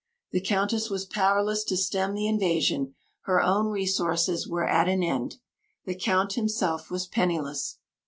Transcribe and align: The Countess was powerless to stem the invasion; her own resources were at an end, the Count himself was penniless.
The 0.31 0.41
Countess 0.41 0.89
was 0.89 1.05
powerless 1.05 1.63
to 1.65 1.77
stem 1.77 2.15
the 2.15 2.25
invasion; 2.25 2.95
her 3.25 3.39
own 3.39 3.67
resources 3.67 4.47
were 4.47 4.67
at 4.67 4.89
an 4.89 5.03
end, 5.03 5.35
the 5.85 5.93
Count 5.93 6.33
himself 6.33 6.89
was 6.89 7.05
penniless. 7.05 7.77